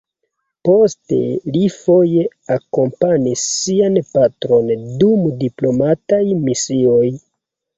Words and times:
Poste 0.67 1.17
li 1.57 1.59
foje 1.73 2.23
akompanis 2.55 3.43
sian 3.59 4.01
patron 4.15 4.73
dum 5.05 5.29
diplomataj 5.45 6.23
misioj. 6.49 7.07